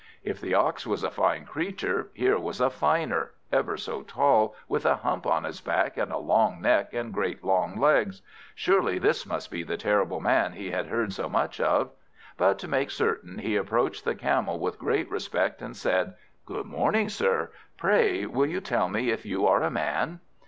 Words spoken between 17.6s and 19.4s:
Pray, will you tell me if